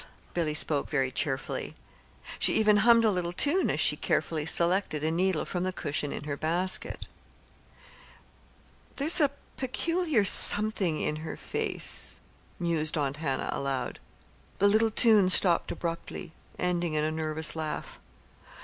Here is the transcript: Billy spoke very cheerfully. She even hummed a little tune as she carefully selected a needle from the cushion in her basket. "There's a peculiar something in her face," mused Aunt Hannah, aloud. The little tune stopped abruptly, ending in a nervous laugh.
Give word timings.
Billy 0.33 0.55
spoke 0.55 0.89
very 0.89 1.11
cheerfully. 1.11 1.75
She 2.39 2.53
even 2.55 2.77
hummed 2.77 3.05
a 3.05 3.11
little 3.11 3.31
tune 3.31 3.69
as 3.69 3.79
she 3.79 3.95
carefully 3.95 4.47
selected 4.47 5.03
a 5.03 5.11
needle 5.11 5.45
from 5.45 5.63
the 5.63 5.71
cushion 5.71 6.11
in 6.11 6.23
her 6.23 6.35
basket. 6.35 7.07
"There's 8.95 9.21
a 9.21 9.29
peculiar 9.57 10.25
something 10.25 10.99
in 10.99 11.17
her 11.17 11.37
face," 11.37 12.19
mused 12.57 12.97
Aunt 12.97 13.17
Hannah, 13.17 13.51
aloud. 13.53 13.99
The 14.57 14.67
little 14.67 14.89
tune 14.89 15.29
stopped 15.29 15.71
abruptly, 15.71 16.31
ending 16.57 16.95
in 16.95 17.03
a 17.03 17.11
nervous 17.11 17.55
laugh. 17.55 17.99